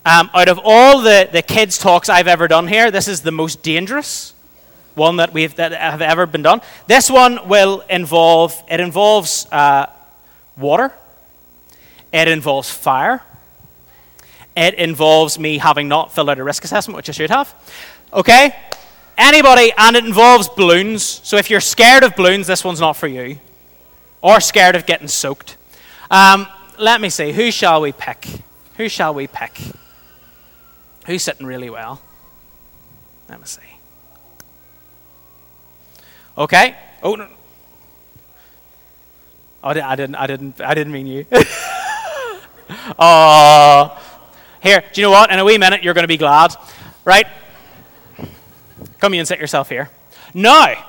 um, 0.05 0.29
out 0.33 0.49
of 0.49 0.59
all 0.63 1.01
the, 1.01 1.29
the 1.31 1.41
kids' 1.41 1.77
talks 1.77 2.09
I've 2.09 2.27
ever 2.27 2.47
done 2.47 2.67
here, 2.67 2.91
this 2.91 3.07
is 3.07 3.21
the 3.21 3.31
most 3.31 3.63
dangerous 3.63 4.33
one 4.93 5.17
that 5.17 5.33
we've 5.33 5.55
that 5.55 5.73
have 5.73 6.01
ever 6.01 6.25
been 6.25 6.41
done. 6.41 6.61
This 6.87 7.09
one 7.09 7.47
will 7.47 7.81
involve 7.89 8.61
it 8.69 8.79
involves 8.79 9.45
uh, 9.51 9.87
water. 10.57 10.93
It 12.13 12.27
involves 12.27 12.69
fire. 12.69 13.21
It 14.55 14.75
involves 14.75 15.37
me 15.37 15.57
having 15.57 15.89
not 15.89 16.13
filled 16.13 16.29
out 16.29 16.39
a 16.39 16.43
risk 16.43 16.63
assessment, 16.63 16.95
which 16.95 17.09
I 17.09 17.11
should 17.11 17.29
have. 17.29 17.53
Okay? 18.13 18.55
Anybody, 19.17 19.73
and 19.77 19.95
it 19.95 20.05
involves 20.05 20.47
balloons. 20.47 21.03
So 21.03 21.37
if 21.37 21.49
you're 21.49 21.59
scared 21.59 22.03
of 22.03 22.15
balloons, 22.15 22.47
this 22.47 22.63
one's 22.63 22.79
not 22.79 22.93
for 22.93 23.07
you. 23.07 23.39
Or 24.21 24.39
scared 24.39 24.75
of 24.75 24.85
getting 24.85 25.09
soaked. 25.09 25.57
Um, 26.09 26.47
let 26.77 27.01
me 27.01 27.09
see. 27.09 27.31
Who 27.31 27.51
shall 27.51 27.81
we 27.81 27.91
pick? 27.91 28.27
Who 28.77 28.89
shall 28.89 29.13
we 29.13 29.27
pick? 29.27 29.57
Who's 31.05 31.23
sitting 31.23 31.45
really 31.45 31.69
well? 31.69 32.01
Let 33.29 33.39
me 33.39 33.45
see. 33.45 33.61
Okay. 36.37 36.75
Oh 37.01 37.15
no. 37.15 37.27
I 39.63 39.73
didn't. 39.73 40.15
I 40.15 40.27
didn't. 40.27 40.61
I 40.61 40.73
didn't 40.73 40.93
mean 40.93 41.07
you. 41.07 41.25
Oh, 42.97 44.01
here. 44.61 44.83
Do 44.93 45.01
you 45.01 45.07
know 45.07 45.11
what? 45.11 45.31
In 45.31 45.39
a 45.39 45.45
wee 45.45 45.57
minute, 45.57 45.83
you're 45.83 45.93
going 45.93 46.03
to 46.03 46.07
be 46.07 46.17
glad, 46.17 46.55
right? 47.03 47.27
Come 48.99 49.13
here 49.13 49.19
and 49.19 49.27
sit 49.27 49.39
yourself 49.39 49.69
here. 49.69 49.89
Now, 50.33 50.83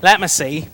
let 0.00 0.20
me 0.20 0.28
see. 0.28 0.68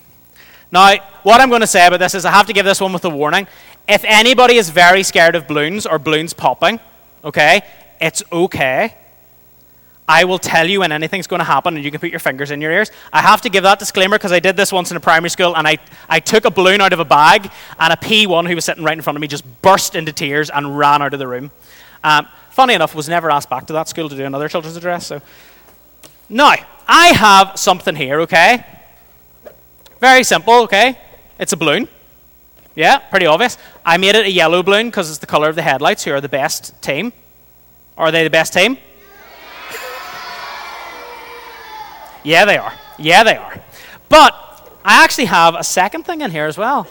Now, 0.73 0.97
what 1.23 1.41
I'm 1.41 1.49
going 1.49 1.62
to 1.62 1.67
say 1.67 1.87
about 1.87 1.99
this 1.99 2.15
is 2.15 2.25
I 2.25 2.31
have 2.31 2.47
to 2.47 2.53
give 2.53 2.65
this 2.65 2.81
one 2.81 2.93
with 2.93 3.05
a 3.05 3.11
warning. 3.11 3.47
If 3.89 4.05
anybody 4.05 4.57
is 4.57 4.71
very 4.71 5.03
scared 5.03 5.35
of 5.35 5.49
balloons 5.49 5.85
or 5.85 5.99
balloons 5.99 6.33
popping, 6.33 6.79
okay, 7.25 7.62
it's 8.00 8.23
okay. 8.31 8.95
I 10.07 10.25
will 10.25 10.41
tell 10.41 10.69
you 10.69 10.81
when 10.81 10.91
anything's 10.91 11.29
going 11.29 11.39
to 11.39 11.45
happen 11.45 11.77
and 11.77 11.85
you 11.85 11.91
can 11.93 12.00
put 12.00 12.11
your 12.11 12.19
fingers 12.19 12.50
in 12.50 12.61
your 12.61 12.73
ears. 12.73 12.91
I 13.12 13.21
have 13.23 13.43
to 13.43 13.49
give 13.49 13.62
that 13.62 13.79
disclaimer 13.79 14.19
because 14.19 14.33
I 14.33 14.41
did 14.41 14.57
this 14.57 14.73
once 14.73 14.91
in 14.91 14.97
a 14.97 15.00
primary 15.00 15.31
school 15.31 15.57
and 15.57 15.69
I, 15.69 15.79
I 16.09 16.19
took 16.19 16.45
a 16.45 16.50
balloon 16.50 16.81
out 16.81 16.93
of 16.93 16.99
a 16.99 17.05
bag 17.05 17.49
and 17.79 17.93
a 17.93 17.97
P1 17.97 18.49
who 18.49 18.57
was 18.57 18.65
sitting 18.65 18.83
right 18.83 18.97
in 18.97 19.03
front 19.03 19.17
of 19.17 19.21
me 19.21 19.29
just 19.29 19.45
burst 19.62 19.95
into 19.95 20.12
tears 20.12 20.50
and 20.50 20.77
ran 20.77 21.00
out 21.00 21.12
of 21.12 21.21
the 21.21 21.29
room. 21.29 21.53
Um, 22.03 22.27
funny 22.50 22.75
enough, 22.75 22.95
was 22.95 23.09
never 23.09 23.31
asked 23.31 23.50
back 23.50 23.69
to 23.69 23.73
that 23.75 23.89
school 23.89 24.09
to 24.09 24.17
do 24.17 24.25
another 24.25 24.49
children's 24.49 24.77
address. 24.77 25.07
So 25.07 25.23
Now, 26.29 26.55
I 26.89 27.09
have 27.09 27.57
something 27.57 27.95
here, 27.95 28.21
okay? 28.23 28.65
Very 30.00 30.25
simple, 30.25 30.54
okay? 30.62 30.99
It's 31.38 31.52
a 31.52 31.57
balloon. 31.57 31.88
Yeah, 32.75 32.99
pretty 32.99 33.26
obvious. 33.26 33.59
I 33.85 33.99
made 33.99 34.14
it 34.14 34.25
a 34.26 34.30
yellow 34.30 34.62
balloon 34.62 34.87
because 34.87 35.11
it's 35.11 35.19
the 35.19 35.26
color 35.26 35.49
of 35.49 35.57
the 35.57 35.62
headlights. 35.62 36.04
Who 36.04 36.12
are 36.12 36.21
the 36.21 36.28
best 36.28 36.80
team? 36.83 37.12
Are 37.99 38.11
they 38.11 38.25
the 38.25 38.30
best 38.30 38.54
team? 38.54 38.78
Yeah, 42.23 42.45
they 42.45 42.57
are. 42.59 42.73
Yeah, 42.99 43.25
they 43.25 43.37
are. 43.37 43.61
But 44.09 44.35
I 44.85 45.04
actually 45.04 45.26
have 45.26 45.54
a 45.54 45.64
second 45.64 46.04
thing 46.04 46.21
in 46.21 46.30
here 46.30 46.47
as 46.47 46.57
well. 46.57 46.87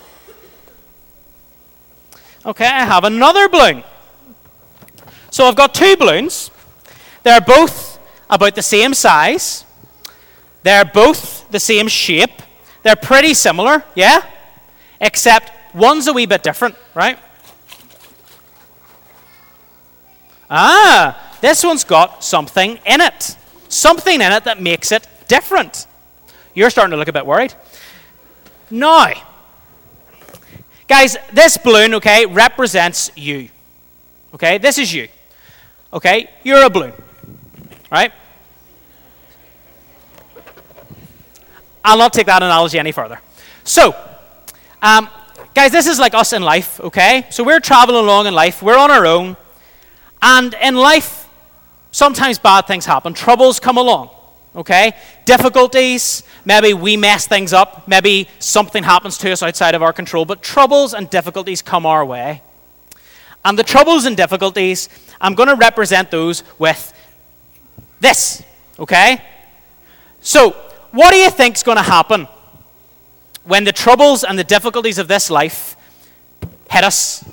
Okay, 2.46 2.66
I 2.66 2.86
have 2.86 3.04
another 3.04 3.50
balloon. 3.50 3.84
So 5.30 5.46
I've 5.46 5.56
got 5.56 5.74
two 5.74 5.96
balloons. 5.98 6.52
They're 7.24 7.42
both 7.42 8.00
about 8.30 8.56
the 8.56 8.62
same 8.62 8.94
size. 8.94 9.66
They're 10.64 10.86
both 10.86 11.50
the 11.52 11.60
same 11.60 11.88
shape. 11.88 12.42
They're 12.84 12.96
pretty 12.96 13.34
similar, 13.34 13.84
yeah? 13.96 14.24
Except 15.02 15.52
one's 15.76 16.08
a 16.08 16.14
wee 16.14 16.26
bit 16.26 16.44
different, 16.44 16.76
right? 16.94 17.20
Ah, 20.50 21.38
this 21.42 21.64
one's 21.64 21.84
got 21.84 22.24
something 22.24 22.80
in 22.86 23.02
it. 23.02 23.38
Something 23.68 24.16
in 24.22 24.32
it 24.32 24.46
that 24.46 24.62
makes 24.62 24.92
it 24.92 25.08
different. 25.28 25.86
You're 26.54 26.70
starting 26.70 26.92
to 26.92 26.98
look 26.98 27.08
a 27.08 27.14
bit 27.14 27.26
worried. 27.26 27.54
Now, 28.72 29.14
guys, 30.88 31.18
this 31.32 31.58
balloon, 31.58 31.94
okay, 31.96 32.26
represents 32.26 33.12
you. 33.16 33.50
Okay, 34.34 34.58
this 34.58 34.78
is 34.78 34.94
you. 34.94 35.08
Okay, 35.94 36.30
you're 36.44 36.64
a 36.64 36.70
balloon, 36.70 36.94
right? 37.92 38.12
I'll 41.84 41.98
not 41.98 42.14
take 42.14 42.28
that 42.28 42.44
analogy 42.44 42.80
any 42.80 42.92
further. 42.92 43.20
So, 43.64 43.96
um, 44.82 45.10
guys, 45.54 45.72
this 45.72 45.88
is 45.88 46.00
like 46.00 46.14
us 46.14 46.34
in 46.34 46.42
life, 46.42 46.80
okay? 46.80 47.26
So 47.30 47.44
we're 47.44 47.60
traveling 47.60 48.04
along 48.04 48.28
in 48.28 48.34
life, 48.34 48.62
we're 48.62 48.78
on 48.78 48.92
our 48.92 49.06
own, 49.06 49.38
and 50.22 50.54
in 50.62 50.76
life, 50.76 51.28
sometimes 51.92 52.40
bad 52.40 52.68
things 52.68 52.86
happen, 52.86 53.14
troubles 53.14 53.60
come 53.60 53.78
along 53.78 54.10
okay? 54.56 54.94
Difficulties, 55.26 56.24
maybe 56.46 56.74
we 56.74 56.98
mess 56.98 57.28
things 57.28 57.54
up, 57.54 57.88
maybe 57.88 58.28
something 58.40 58.84
happens 58.84 59.18
to 59.20 59.32
us 59.32 59.44
outside 59.44 59.76
of 59.76 59.84
our 59.84 59.94
control, 59.94 60.26
but 60.26 60.42
troubles 60.42 60.94
and 60.94 61.10
difficulties 61.10 61.62
come 61.62 61.86
our 61.86 62.06
way. 62.06 62.42
And 63.46 63.58
the 63.58 63.64
troubles 63.64 64.06
and 64.06 64.18
difficulties, 64.18 64.90
I'm 65.22 65.36
going 65.36 65.50
to 65.50 65.56
represent 65.56 66.12
those 66.12 66.44
with 66.58 66.94
this, 68.00 68.44
okay? 68.78 69.24
So, 70.22 70.56
what 70.92 71.12
do 71.12 71.18
you 71.18 71.30
think 71.30 71.56
is 71.56 71.64
going 71.64 71.78
to 71.78 71.84
happen 71.84 72.28
when 73.44 73.64
the 73.64 73.72
troubles 73.72 74.24
and 74.24 74.38
the 74.38 74.44
difficulties 74.44 74.98
of 74.98 75.08
this 75.08 75.30
life 75.30 75.76
hit 76.70 76.84
us? 76.84 77.24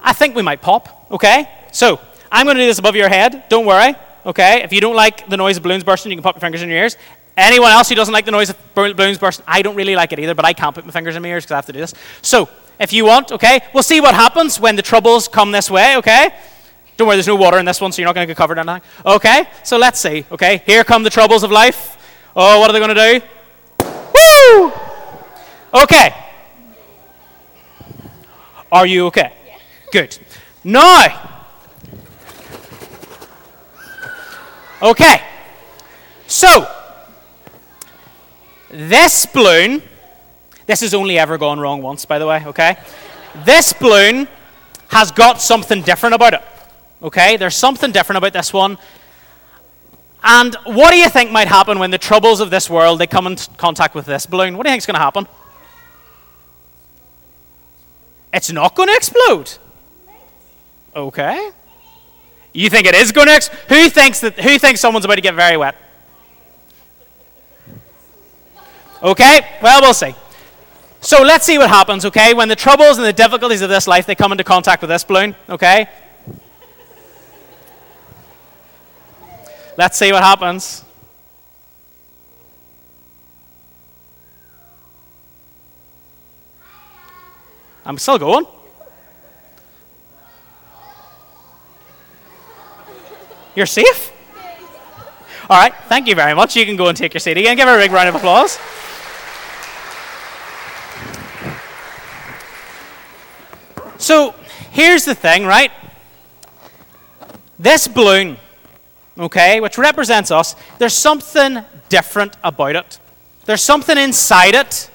I 0.00 0.12
think 0.12 0.34
we 0.34 0.42
might 0.42 0.60
pop, 0.60 1.06
okay? 1.10 1.48
So, 1.72 1.98
I'm 2.30 2.46
going 2.46 2.56
to 2.56 2.62
do 2.62 2.66
this 2.66 2.78
above 2.78 2.96
your 2.96 3.08
head. 3.08 3.44
Don't 3.48 3.64
worry. 3.64 3.94
Okay? 4.26 4.62
If 4.62 4.72
you 4.72 4.80
don't 4.80 4.96
like 4.96 5.28
the 5.28 5.36
noise 5.36 5.56
of 5.56 5.62
balloons 5.62 5.84
bursting, 5.84 6.10
you 6.10 6.16
can 6.16 6.22
pop 6.22 6.34
your 6.34 6.40
fingers 6.40 6.62
in 6.62 6.68
your 6.68 6.78
ears. 6.78 6.96
Anyone 7.36 7.70
else 7.70 7.88
who 7.88 7.94
doesn't 7.94 8.12
like 8.12 8.24
the 8.24 8.30
noise 8.30 8.50
of 8.50 8.74
balloons 8.74 9.18
bursting, 9.18 9.44
I 9.48 9.62
don't 9.62 9.74
really 9.74 9.96
like 9.96 10.12
it 10.12 10.18
either, 10.18 10.34
but 10.34 10.44
I 10.44 10.52
can't 10.52 10.74
put 10.74 10.84
my 10.84 10.92
fingers 10.92 11.16
in 11.16 11.22
my 11.22 11.28
ears 11.28 11.44
because 11.44 11.52
I 11.52 11.56
have 11.56 11.66
to 11.66 11.72
do 11.72 11.80
this. 11.80 11.94
So, 12.22 12.48
if 12.78 12.92
you 12.92 13.04
want, 13.04 13.32
okay, 13.32 13.60
we'll 13.72 13.82
see 13.82 14.00
what 14.00 14.14
happens 14.14 14.58
when 14.58 14.76
the 14.76 14.82
troubles 14.82 15.28
come 15.28 15.52
this 15.52 15.70
way, 15.70 15.96
okay? 15.98 16.34
Don't 16.96 17.08
worry, 17.08 17.16
there's 17.16 17.26
no 17.26 17.36
water 17.36 17.58
in 17.58 17.64
this 17.64 17.80
one, 17.80 17.92
so 17.92 18.00
you're 18.00 18.08
not 18.08 18.14
going 18.14 18.26
to 18.26 18.30
get 18.30 18.36
covered 18.36 18.58
in 18.58 18.68
anything. 18.68 18.88
Okay? 19.04 19.48
So 19.62 19.76
let's 19.78 19.98
see, 20.00 20.24
okay? 20.30 20.62
Here 20.66 20.84
come 20.84 21.02
the 21.02 21.10
troubles 21.10 21.42
of 21.42 21.50
life. 21.50 21.98
Oh, 22.36 22.60
what 22.60 22.70
are 22.70 22.72
they 22.72 22.78
going 22.78 22.94
to 22.94 23.20
do? 23.20 23.26
Woo! 24.14 24.72
Okay. 25.82 26.14
Are 28.70 28.86
you 28.86 29.06
okay? 29.06 29.32
Yeah. 29.46 29.58
Good. 29.92 30.18
Now, 30.62 31.34
Okay. 34.84 35.22
So, 36.26 36.68
this 38.70 39.24
balloon, 39.24 39.82
this 40.66 40.82
has 40.82 40.92
only 40.92 41.18
ever 41.18 41.38
gone 41.38 41.58
wrong 41.58 41.80
once, 41.80 42.04
by 42.04 42.18
the 42.18 42.26
way, 42.26 42.44
okay? 42.44 42.76
This 43.46 43.72
balloon 43.72 44.28
has 44.88 45.10
got 45.10 45.40
something 45.40 45.80
different 45.80 46.14
about 46.14 46.34
it. 46.34 46.42
Okay? 47.04 47.36
There's 47.36 47.54
something 47.54 47.92
different 47.92 48.16
about 48.16 48.32
this 48.32 48.52
one. 48.52 48.78
And 50.24 50.56
what 50.64 50.90
do 50.90 50.96
you 50.96 51.10
think 51.10 51.30
might 51.30 51.48
happen 51.48 51.78
when 51.78 51.90
the 51.90 51.98
troubles 51.98 52.40
of 52.40 52.48
this 52.48 52.70
world 52.70 52.98
they 52.98 53.06
come 53.06 53.26
in 53.26 53.36
contact 53.58 53.94
with 53.94 54.06
this 54.06 54.24
balloon? 54.24 54.56
What 54.56 54.64
do 54.64 54.70
you 54.70 54.72
think 54.72 54.80
is 54.80 54.86
going 54.86 54.94
to 54.94 55.00
happen? 55.00 55.28
It's 58.32 58.50
not 58.50 58.74
going 58.74 58.88
to 58.88 58.94
explode. 58.94 59.52
Okay. 60.96 61.50
You 62.54 62.70
think 62.70 62.86
it 62.86 62.94
is 62.94 63.12
going 63.12 63.26
to? 63.26 63.36
Explode? 63.36 63.60
Who 63.68 63.88
thinks 63.90 64.20
that? 64.20 64.40
Who 64.40 64.58
thinks 64.58 64.80
someone's 64.80 65.04
about 65.04 65.16
to 65.16 65.20
get 65.20 65.34
very 65.34 65.58
wet? 65.58 65.76
Okay. 69.02 69.46
Well, 69.62 69.82
we'll 69.82 69.92
see. 69.92 70.14
So 71.02 71.22
let's 71.22 71.44
see 71.44 71.58
what 71.58 71.68
happens, 71.68 72.06
okay? 72.06 72.32
When 72.32 72.48
the 72.48 72.56
troubles 72.56 72.96
and 72.96 73.06
the 73.06 73.12
difficulties 73.12 73.60
of 73.60 73.68
this 73.68 73.86
life 73.86 74.06
they 74.06 74.14
come 74.14 74.32
into 74.32 74.42
contact 74.42 74.80
with 74.80 74.88
this 74.88 75.04
balloon, 75.04 75.36
okay? 75.50 75.86
Let's 79.76 79.98
see 79.98 80.12
what 80.12 80.22
happens. 80.22 80.84
I'm 87.86 87.98
still 87.98 88.18
going. 88.18 88.46
You're 93.54 93.66
safe? 93.66 94.12
All 95.50 95.60
right, 95.60 95.74
thank 95.88 96.08
you 96.08 96.14
very 96.14 96.34
much. 96.34 96.56
You 96.56 96.64
can 96.64 96.76
go 96.76 96.88
and 96.88 96.96
take 96.96 97.12
your 97.12 97.20
seat 97.20 97.36
again. 97.36 97.56
Give 97.56 97.68
her 97.68 97.76
a 97.76 97.82
big 97.82 97.92
round 97.92 98.08
of 98.08 98.14
applause. 98.14 98.58
So 103.98 104.34
here's 104.70 105.04
the 105.04 105.14
thing, 105.14 105.44
right? 105.44 105.70
This 107.58 107.86
balloon, 107.86 108.38
okay, 109.18 109.60
which 109.60 109.78
represents 109.78 110.30
us, 110.30 110.56
there's 110.78 110.94
something 110.94 111.62
different 111.88 112.36
about 112.42 112.76
it. 112.76 112.98
There's 113.44 113.62
something 113.62 113.98
inside 113.98 114.54
it, 114.54 114.90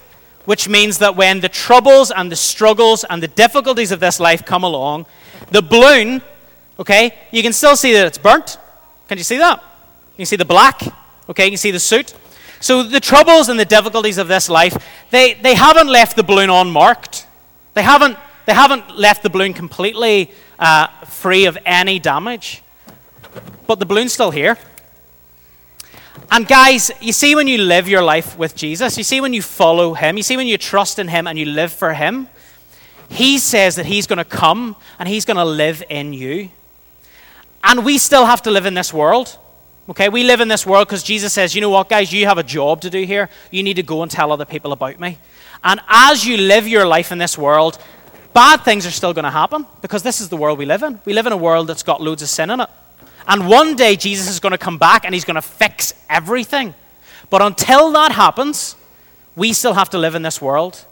which 0.45 0.67
means 0.67 0.97
that 0.99 1.15
when 1.15 1.39
the 1.39 1.49
troubles 1.49 2.11
and 2.11 2.31
the 2.31 2.35
struggles 2.35 3.03
and 3.03 3.21
the 3.21 3.27
difficulties 3.27 3.91
of 3.91 3.99
this 3.99 4.19
life 4.19 4.45
come 4.45 4.63
along, 4.63 5.05
the 5.51 5.61
balloon, 5.61 6.21
okay, 6.79 7.13
you 7.31 7.43
can 7.43 7.53
still 7.53 7.75
see 7.75 7.93
that 7.93 8.07
it's 8.07 8.17
burnt. 8.17 8.57
Can 9.07 9.17
you 9.17 9.23
see 9.23 9.37
that? 9.37 9.59
You 10.13 10.17
can 10.17 10.25
see 10.25 10.35
the 10.35 10.45
black, 10.45 10.81
okay, 11.29 11.45
you 11.45 11.51
can 11.51 11.57
see 11.57 11.71
the 11.71 11.79
suit. 11.79 12.13
So 12.59 12.83
the 12.83 12.99
troubles 12.99 13.47
and 13.47 13.59
the 13.59 13.65
difficulties 13.65 14.17
of 14.17 14.27
this 14.27 14.49
life, 14.49 14.75
they, 15.11 15.35
they 15.35 15.55
haven't 15.55 15.87
left 15.87 16.15
the 16.15 16.23
balloon 16.23 16.49
unmarked. 16.49 17.25
They 17.73 17.83
haven't 17.83 18.17
they 18.49 18.55
haven't 18.55 18.97
left 18.97 19.21
the 19.21 19.29
balloon 19.29 19.53
completely 19.53 20.31
uh, 20.57 20.87
free 21.05 21.45
of 21.45 21.55
any 21.67 21.99
damage, 21.99 22.63
but 23.67 23.79
the 23.79 23.85
balloon's 23.85 24.13
still 24.13 24.31
here. 24.31 24.57
And 26.31 26.47
guys, 26.47 26.91
you 27.01 27.11
see 27.11 27.35
when 27.35 27.47
you 27.47 27.57
live 27.57 27.89
your 27.89 28.03
life 28.03 28.37
with 28.37 28.55
Jesus, 28.55 28.97
you 28.97 29.03
see 29.03 29.19
when 29.19 29.33
you 29.33 29.41
follow 29.41 29.93
Him, 29.93 30.17
you 30.17 30.23
see 30.23 30.37
when 30.37 30.47
you 30.47 30.57
trust 30.57 30.99
in 30.99 31.07
Him 31.07 31.27
and 31.27 31.39
you 31.39 31.45
live 31.45 31.73
for 31.73 31.93
Him, 31.93 32.27
He 33.09 33.39
says 33.39 33.75
that 33.77 33.87
He's 33.87 34.05
going 34.05 34.17
to 34.17 34.25
come 34.25 34.75
and 34.99 35.09
He's 35.09 35.25
going 35.25 35.37
to 35.37 35.45
live 35.45 35.83
in 35.89 36.13
you. 36.13 36.49
And 37.63 37.83
we 37.83 37.97
still 37.97 38.25
have 38.25 38.43
to 38.43 38.51
live 38.51 38.65
in 38.65 38.75
this 38.75 38.93
world. 38.93 39.37
Okay, 39.89 40.07
we 40.07 40.23
live 40.23 40.39
in 40.39 40.47
this 40.47 40.67
world 40.67 40.87
because 40.87 41.01
Jesus 41.01 41.33
says, 41.33 41.55
you 41.55 41.61
know 41.61 41.71
what, 41.71 41.89
guys, 41.89 42.13
you 42.13 42.27
have 42.27 42.37
a 42.37 42.43
job 42.43 42.81
to 42.81 42.91
do 42.91 43.03
here. 43.03 43.27
You 43.49 43.63
need 43.63 43.75
to 43.75 43.83
go 43.83 44.03
and 44.03 44.11
tell 44.11 44.31
other 44.31 44.45
people 44.45 44.71
about 44.71 44.99
me. 44.99 45.17
And 45.63 45.81
as 45.87 46.25
you 46.27 46.37
live 46.37 46.67
your 46.67 46.85
life 46.85 47.11
in 47.11 47.17
this 47.17 47.39
world, 47.39 47.79
bad 48.33 48.57
things 48.61 48.85
are 48.85 48.91
still 48.91 49.13
going 49.13 49.25
to 49.25 49.31
happen 49.31 49.65
because 49.81 50.03
this 50.03 50.21
is 50.21 50.29
the 50.29 50.37
world 50.37 50.59
we 50.59 50.65
live 50.65 50.83
in. 50.83 51.01
We 51.05 51.13
live 51.13 51.25
in 51.25 51.33
a 51.33 51.37
world 51.37 51.67
that's 51.67 51.81
got 51.81 52.01
loads 52.01 52.21
of 52.21 52.29
sin 52.29 52.51
in 52.51 52.59
it. 52.61 52.69
And 53.29 53.47
one 53.47 53.75
day 53.75 53.95
Jesus 53.95 54.27
is 54.27 54.39
going 54.39 54.53
to 54.53 54.57
come 54.57 54.79
back 54.79 55.05
and 55.05 55.13
he's 55.13 55.23
going 55.23 55.35
to 55.35 55.41
fix 55.41 55.93
everything. 56.09 56.73
But 57.29 57.43
until 57.43 57.91
that 57.91 58.11
happens, 58.11 58.75
we 59.35 59.53
still 59.53 59.73
have 59.73 59.91
to 59.91 59.99
live 59.99 60.15
in 60.15 60.23
this 60.23 60.41
world. 60.41 60.83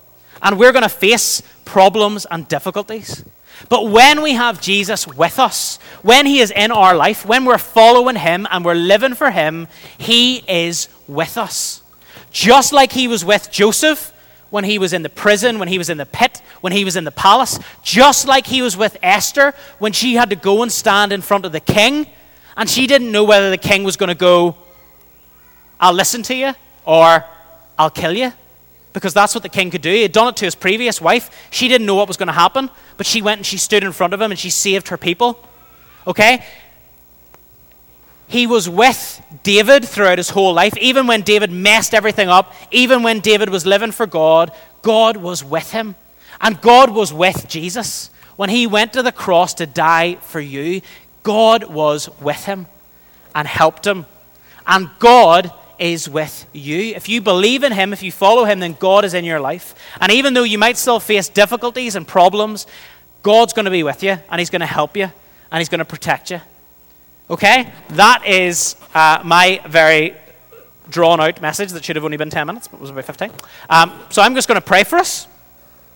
And 0.44 0.60
we're 0.60 0.72
going 0.72 0.84
to 0.84 0.90
face 0.90 1.42
problems 1.66 2.28
and 2.30 2.48
difficulties. 2.48 3.26
But 3.70 3.90
when 3.90 4.22
we 4.22 4.34
have 4.34 4.62
Jesus 4.62 5.08
with 5.08 5.40
us, 5.40 5.78
when 6.04 6.28
he 6.28 6.40
is 6.40 6.52
in 6.52 6.72
our 6.72 6.96
life, 6.96 7.26
when 7.26 7.44
we're 7.44 7.58
following 7.58 8.16
him 8.16 8.46
and 8.52 8.64
we're 8.64 8.76
living 8.76 9.16
for 9.16 9.32
him, 9.32 9.68
he 9.98 10.44
is 10.48 10.90
with 11.08 11.40
us. 11.40 11.82
Just 12.30 12.72
like 12.72 12.92
he 12.92 13.08
was 13.08 13.26
with 13.26 13.50
Joseph 13.50 14.14
when 14.52 14.64
he 14.64 14.78
was 14.78 14.94
in 14.94 15.02
the 15.02 15.10
prison, 15.10 15.58
when 15.58 15.68
he 15.68 15.80
was 15.80 15.90
in 15.90 15.98
the 15.98 16.06
pit, 16.06 16.40
when 16.62 16.72
he 16.72 16.86
was 16.86 16.96
in 16.96 17.04
the 17.04 17.12
palace, 17.12 17.60
just 17.82 18.28
like 18.28 18.46
he 18.46 18.62
was 18.62 18.78
with 18.78 18.96
Esther 19.02 19.56
when 19.80 19.92
she 19.92 20.14
had 20.14 20.30
to 20.30 20.36
go 20.36 20.62
and 20.62 20.72
stand 20.72 21.12
in 21.12 21.22
front 21.22 21.44
of 21.44 21.52
the 21.52 21.60
king, 21.60 22.06
and 22.58 22.68
she 22.68 22.88
didn't 22.88 23.12
know 23.12 23.24
whether 23.24 23.50
the 23.52 23.58
king 23.58 23.84
was 23.84 23.96
going 23.96 24.10
to 24.10 24.16
go, 24.16 24.56
I'll 25.80 25.94
listen 25.94 26.24
to 26.24 26.36
you, 26.36 26.54
or 26.86 27.24
I'll 27.78 27.92
kill 27.92 28.18
you. 28.18 28.34
Because 28.94 29.14
that's 29.14 29.36
what 29.36 29.44
the 29.44 29.50
king 29.50 29.70
could 29.70 29.84
do. 29.84 29.92
He 29.92 30.02
had 30.02 30.12
done 30.12 30.30
it 30.30 30.38
to 30.38 30.46
his 30.46 30.56
previous 30.56 31.00
wife. 31.00 31.30
She 31.52 31.68
didn't 31.68 31.86
know 31.86 31.94
what 31.94 32.08
was 32.08 32.18
going 32.18 32.28
to 32.28 32.34
happen, 32.34 32.72
but 32.98 33.06
she 33.06 33.22
went 33.22 33.38
and 33.38 33.46
she 33.46 33.58
stood 33.58 33.84
in 33.84 33.92
front 33.92 34.16
of 34.16 34.20
him 34.20 34.32
and 34.32 34.40
she 34.40 34.50
saved 34.50 34.88
her 34.88 34.98
people. 34.98 35.48
Okay? 36.08 36.44
He 38.28 38.48
was 38.48 38.68
with 38.68 39.22
David 39.44 39.86
throughout 39.86 40.18
his 40.18 40.32
whole 40.32 40.52
life. 40.52 40.76
Even 40.78 41.06
when 41.06 41.22
David 41.22 41.52
messed 41.52 41.94
everything 41.94 42.28
up, 42.28 42.54
even 42.72 43.04
when 43.04 43.20
David 43.20 43.50
was 43.50 43.68
living 43.68 43.92
for 43.92 44.08
God, 44.08 44.52
God 44.82 45.18
was 45.18 45.44
with 45.44 45.72
him. 45.72 45.96
And 46.42 46.60
God 46.60 46.90
was 46.90 47.14
with 47.14 47.48
Jesus. 47.48 48.10
When 48.36 48.50
he 48.50 48.66
went 48.66 48.94
to 48.94 49.04
the 49.04 49.12
cross 49.12 49.54
to 49.56 49.66
die 49.68 50.16
for 50.16 50.40
you, 50.40 50.82
God 51.28 51.66
was 51.66 52.10
with 52.22 52.46
him 52.46 52.68
and 53.36 53.46
helped 53.50 53.86
him. 53.86 54.06
And 54.66 54.90
God 54.98 55.52
is 55.78 56.08
with 56.08 56.46
you. 56.54 56.96
If 56.96 57.10
you 57.10 57.20
believe 57.20 57.66
in 57.66 57.74
him, 57.74 57.92
if 57.92 58.02
you 58.02 58.14
follow 58.14 58.46
him, 58.46 58.62
then 58.62 58.78
God 58.80 59.04
is 59.04 59.14
in 59.14 59.26
your 59.26 59.42
life. 59.42 59.76
And 60.00 60.10
even 60.10 60.34
though 60.34 60.44
you 60.44 60.58
might 60.58 60.78
still 60.78 61.02
face 61.02 61.28
difficulties 61.28 61.98
and 61.98 62.08
problems, 62.08 62.66
God's 63.24 63.52
going 63.52 63.66
to 63.66 63.72
be 63.72 63.84
with 63.84 64.04
you 64.04 64.18
and 64.30 64.40
he's 64.40 64.50
going 64.50 64.62
to 64.62 64.66
help 64.66 64.96
you 64.96 65.12
and 65.52 65.60
he's 65.60 65.68
going 65.68 65.80
to 65.80 65.86
protect 65.86 66.32
you. 66.32 66.40
Okay? 67.30 67.74
That 67.90 68.26
is 68.26 68.78
uh, 68.96 69.20
my 69.26 69.60
very 69.68 70.16
drawn 70.90 71.20
out 71.20 71.42
message 71.42 71.74
that 71.74 71.84
should 71.84 71.98
have 71.98 72.06
only 72.06 72.16
been 72.16 72.30
10 72.30 72.48
minutes, 72.48 72.70
but 72.70 72.78
it 72.78 72.82
was 72.82 72.92
about 72.92 73.04
15. 73.04 73.32
Um, 73.70 74.00
so 74.12 74.22
I'm 74.22 74.34
just 74.34 74.48
going 74.48 74.62
to 74.62 74.66
pray 74.66 74.86
for 74.86 74.96
us. 74.96 75.28